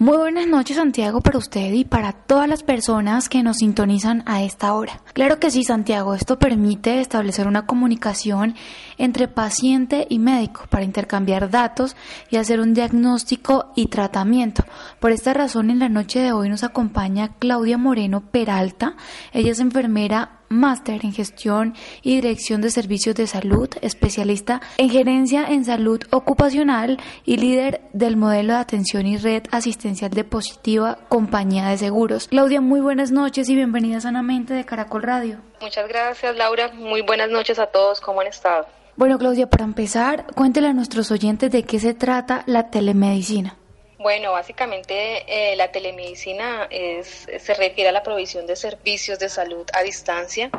[0.00, 4.42] Muy buenas noches Santiago para usted y para todas las personas que nos sintonizan a
[4.42, 5.02] esta hora.
[5.12, 8.54] Claro que sí Santiago, esto permite establecer una comunicación
[8.96, 11.96] entre paciente y médico para intercambiar datos
[12.30, 14.64] y hacer un diagnóstico y tratamiento.
[15.00, 18.96] Por esta razón en la noche de hoy nos acompaña Claudia Moreno Peralta,
[19.34, 25.46] ella es enfermera máster en gestión y dirección de servicios de salud, especialista en gerencia
[25.48, 31.68] en salud ocupacional y líder del modelo de atención y red asistencial de Positiva Compañía
[31.68, 32.26] de Seguros.
[32.28, 35.38] Claudia, muy buenas noches y bienvenida sanamente de Caracol Radio.
[35.60, 36.72] Muchas gracias, Laura.
[36.74, 38.00] Muy buenas noches a todos.
[38.00, 38.66] ¿Cómo han estado?
[38.96, 43.56] Bueno, Claudia, para empezar, cuéntele a nuestros oyentes de qué se trata la telemedicina.
[44.00, 49.66] Bueno, básicamente eh, la telemedicina es, se refiere a la provisión de servicios de salud
[49.74, 50.50] a distancia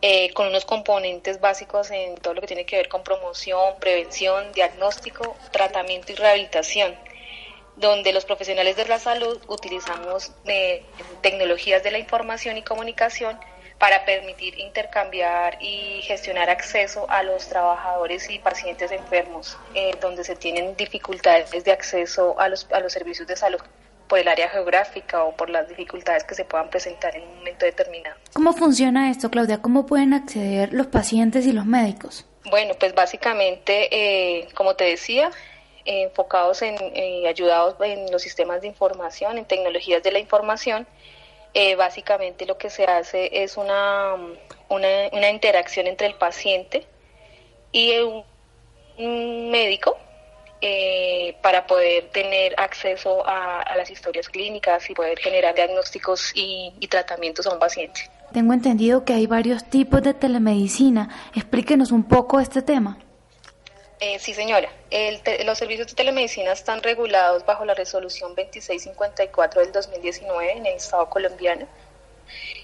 [0.00, 4.52] eh, con unos componentes básicos en todo lo que tiene que ver con promoción, prevención,
[4.52, 6.94] diagnóstico, tratamiento y rehabilitación,
[7.74, 10.84] donde los profesionales de la salud utilizamos eh,
[11.20, 13.36] tecnologías de la información y comunicación
[13.78, 20.36] para permitir intercambiar y gestionar acceso a los trabajadores y pacientes enfermos, eh, donde se
[20.36, 23.60] tienen dificultades de acceso a los, a los servicios de salud
[24.08, 27.64] por el área geográfica o por las dificultades que se puedan presentar en un momento
[27.64, 28.16] determinado.
[28.32, 29.60] ¿Cómo funciona esto, Claudia?
[29.62, 32.26] ¿Cómo pueden acceder los pacientes y los médicos?
[32.50, 35.30] Bueno, pues básicamente, eh, como te decía,
[35.84, 36.76] enfocados en,
[37.26, 40.86] ayudados en los sistemas de información, en tecnologías de la información,
[41.76, 44.16] básicamente lo que se hace es una,
[44.68, 46.84] una, interacción entre el paciente
[47.70, 47.92] y
[48.98, 49.96] un médico
[50.66, 57.46] eh, para poder tener acceso a, las historias clínicas y poder generar diagnósticos y, tratamientos
[57.46, 58.00] a un paciente.
[58.32, 61.10] Tengo entendido que hay varios tipos de telemedicina.
[61.34, 62.96] Explíquenos un poco este tema.
[64.06, 64.68] Eh, sí, señora.
[65.46, 71.08] los servicios de telemedicina están regulados bajo la resolución 2654 del 2019 en el Estado
[71.08, 71.66] colombiano.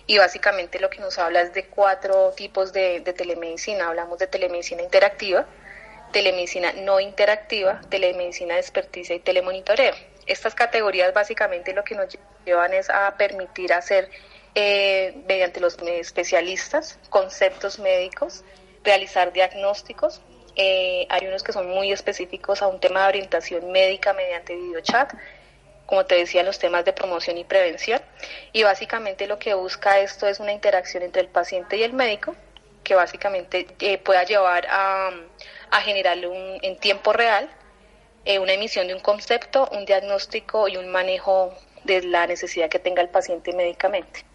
[0.06, 3.88] Y básicamente lo que nos habla es de cuatro tipos de telemedicina.
[3.88, 5.46] Hablamos de telemedicina interactiva,
[6.12, 9.94] telemedicina no interactiva, telemedicina de experticia y telemonitoreo.
[10.26, 14.10] Estas categorías básicamente lo que nos llevan es a permitir hacer
[14.54, 18.44] eh, mediante los especialistas conceptos médicos,
[18.84, 20.20] realizar diagnósticos.
[20.62, 25.10] Eh, hay unos que son muy específicos a un tema de orientación médica mediante videochat,
[25.86, 28.02] como te decía, los temas de promoción y prevención.
[28.52, 32.36] Y básicamente lo que busca esto es una interacción entre el paciente y el médico
[32.84, 35.10] que básicamente eh, pueda llevar a,
[35.70, 37.48] a generar un, en tiempo real
[38.26, 41.54] eh, una emisión de un concepto, un diagnóstico y un manejo
[41.84, 44.26] de la necesidad que tenga el paciente médicamente.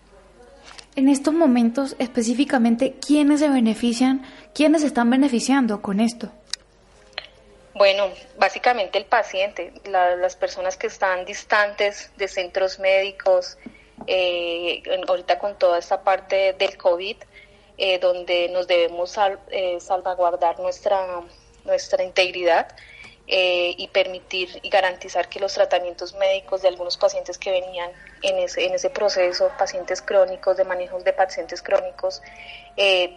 [0.95, 4.23] En estos momentos específicamente, ¿quiénes se benefician,
[4.55, 6.31] quiénes están beneficiando con esto?
[7.75, 13.57] Bueno, básicamente el paciente, las personas que están distantes de centros médicos,
[14.07, 17.17] eh, ahorita con toda esta parte del COVID,
[17.77, 19.13] eh, donde nos debemos
[19.51, 21.21] eh, salvaguardar nuestra,
[21.65, 22.67] nuestra integridad
[23.27, 27.91] eh, y permitir y garantizar que los tratamientos médicos de algunos pacientes que venían
[28.21, 32.21] en ese, en ese proceso, pacientes crónicos, de manejos de pacientes crónicos,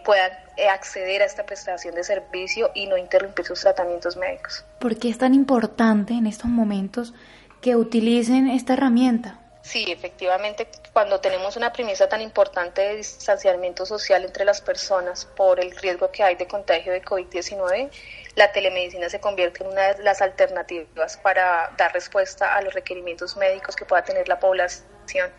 [0.03, 0.31] puedan
[0.69, 4.65] acceder a esta prestación de servicio y no interrumpir sus tratamientos médicos.
[4.79, 7.13] ¿Por qué es tan importante en estos momentos
[7.61, 9.39] que utilicen esta herramienta?
[9.61, 15.59] Sí, efectivamente, cuando tenemos una premisa tan importante de distanciamiento social entre las personas por
[15.59, 17.89] el riesgo que hay de contagio de COVID-19,
[18.35, 23.37] la telemedicina se convierte en una de las alternativas para dar respuesta a los requerimientos
[23.37, 25.29] médicos que pueda tener la población.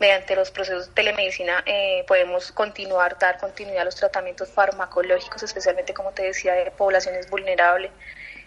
[0.00, 5.92] Mediante los procesos de telemedicina eh, podemos continuar, dar continuidad a los tratamientos farmacológicos, especialmente,
[5.92, 7.92] como te decía, de poblaciones vulnerables,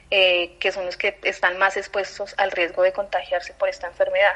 [0.10, 4.34] eh, que son los que están más expuestos al riesgo de contagiarse por esta enfermedad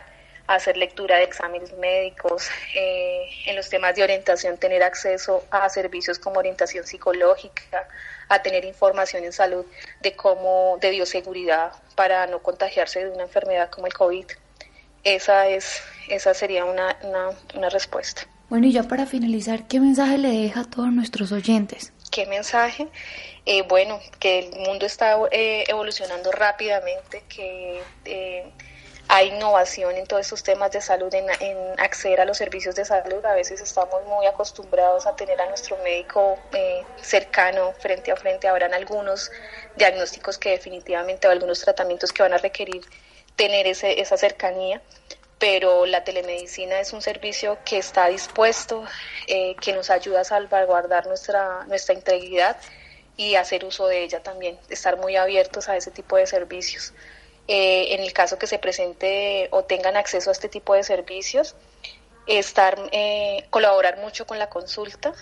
[0.48, 6.20] hacer lectura de exámenes médicos, eh, en los temas de orientación tener acceso a servicios
[6.20, 7.88] como orientación psicológica,
[8.30, 9.66] a tener información en salud
[10.02, 14.26] de cómo, de bioseguridad para no contagiarse de una enfermedad como el COVID.
[15.04, 16.98] Esa es, esa sería una,
[17.54, 18.28] una, respuesta.
[18.50, 21.94] Bueno, y ya para finalizar, ¿qué mensaje le deja a todos nuestros oyentes?
[22.12, 22.88] ¿Qué mensaje?
[23.46, 27.82] Eh, bueno, que el mundo está eh, evolucionando rápidamente, que
[29.10, 31.26] hay innovación en todos estos temas de salud, en,
[31.80, 33.24] acceder a los servicios de salud.
[33.26, 38.50] A veces estamos muy acostumbrados a tener a nuestro médico eh, cercano, frente a frente.
[38.50, 39.32] Habrán algunos
[39.78, 42.82] diagnósticos que definitivamente o algunos tratamientos que van a requerir
[43.38, 44.82] tener ese, esa cercanía,
[45.40, 48.84] pero la telemedicina es un servicio que está dispuesto,
[49.28, 52.58] eh, que nos ayuda a salvaguardar nuestra, nuestra integridad
[53.16, 56.94] y hacer uso de ella también, estar muy abiertos a ese tipo de servicios.
[57.48, 61.56] Eh, en el caso que se presente o tengan acceso a este tipo de servicios,
[62.26, 65.14] estar, eh, colaborar mucho con la consulta,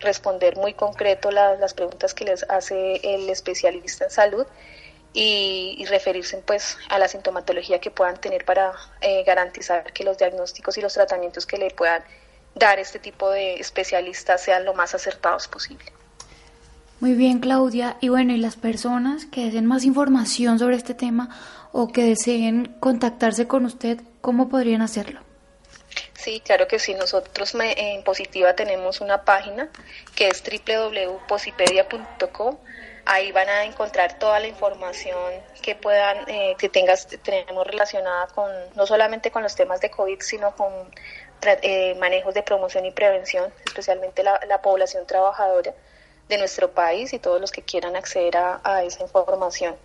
[0.00, 4.46] responder muy concreto las preguntas que les hace el especialista en salud
[5.14, 10.76] y, referirse pues a la sintomatología que puedan tener para eh, garantizar que los diagnósticos
[10.76, 12.02] y los tratamientos que le puedan
[12.54, 15.84] dar este tipo de especialistas sean lo más acertados posible.
[17.00, 17.96] Muy bien, Claudia.
[18.00, 21.28] Y bueno, y las personas que deseen más información sobre este tema
[21.72, 25.20] o que deseen contactarse con usted, ¿cómo podrían hacerlo?
[26.14, 26.94] Sí, claro que sí.
[26.94, 29.68] Nosotros en Positiva tenemos una página
[30.14, 32.56] que es www.posipedia.com.
[33.06, 38.50] Ahí van a encontrar toda la información que puedan, eh, que tengas, tenemos relacionada con,
[38.74, 40.72] no solamente con los temas de COVID, sino con
[41.42, 45.74] eh, manejos de promoción y prevención, especialmente la, población trabajadora
[46.28, 49.76] de nuestro país y todos los que quieran acceder a esa información.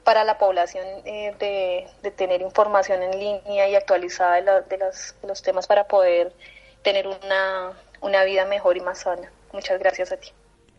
[0.05, 5.15] para la población eh, de, de, tener información en línea y actualizada de, de, los,
[5.23, 6.35] de los temas para poder
[6.83, 9.33] tener una, una vida mejor y más sana.
[9.53, 10.31] Muchas gracias a ti.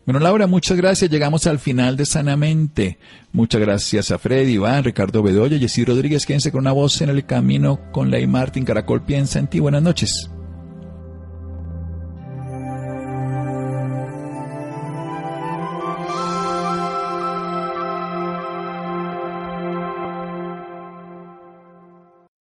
[0.06, 1.10] Bueno, Laura, muchas gracias.
[1.10, 2.98] Llegamos al final de Sanamente.
[3.32, 6.26] Muchas gracias a Freddy, Iván, Ricardo Bedoya, Jessy Rodríguez.
[6.26, 8.64] Quédense con una voz en el camino con Ley Martín.
[8.64, 9.60] Caracol piensa en ti.
[9.60, 10.30] Buenas noches.